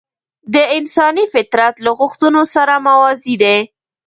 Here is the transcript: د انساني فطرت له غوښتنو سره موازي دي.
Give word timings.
د 0.53 0.55
انساني 0.77 1.25
فطرت 1.33 1.75
له 1.85 1.91
غوښتنو 1.99 2.41
سره 2.55 2.73
موازي 2.87 3.35
دي. 3.43 3.57